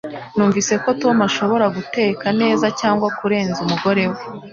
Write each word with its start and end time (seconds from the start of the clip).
Numvise 0.35 0.73
ko 0.83 0.89
Tom 1.01 1.17
ashobora 1.29 1.65
guteka 1.75 2.27
neza 2.41 2.65
cyangwa 2.79 3.07
kurenza 3.17 3.57
umugore 3.65 4.03
we 4.11 4.19